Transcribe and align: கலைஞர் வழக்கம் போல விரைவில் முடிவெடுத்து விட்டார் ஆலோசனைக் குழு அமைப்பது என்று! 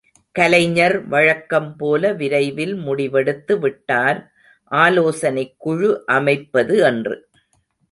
கலைஞர் 0.35 0.95
வழக்கம் 1.07 1.77
போல 1.77 2.13
விரைவில் 2.13 2.73
முடிவெடுத்து 2.85 3.53
விட்டார் 3.59 4.19
ஆலோசனைக் 4.71 5.55
குழு 5.57 5.89
அமைப்பது 6.11 6.77
என்று! 6.83 7.15